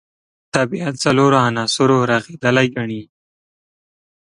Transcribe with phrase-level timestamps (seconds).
[0.55, 3.01] طبیعت څلورو عناصرو رغېدلی ګڼي.